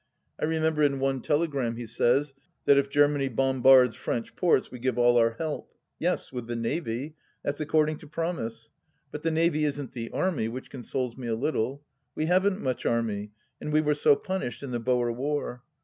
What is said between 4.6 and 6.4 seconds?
we give all our help." Yes,